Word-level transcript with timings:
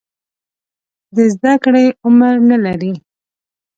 د 1.15 1.17
زده 1.33 1.53
کړې 1.63 1.85
عمر 2.05 2.35
نه 2.49 2.57
لري. 2.65 2.93